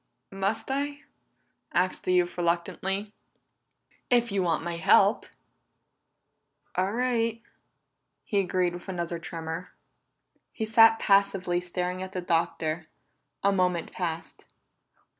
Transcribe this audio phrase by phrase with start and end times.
[0.31, 1.03] "Must I?"
[1.73, 3.13] asked the youth reluctantly.
[4.09, 5.27] "If you want my help."
[6.73, 7.39] "All right,"
[8.23, 9.73] he agreed with another tremor.
[10.53, 12.85] He sat passively staring at the Doctor;
[13.43, 14.45] a moment passed.